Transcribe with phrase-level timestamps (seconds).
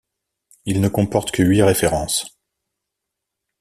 [0.65, 2.25] Il ne comporte que huit références.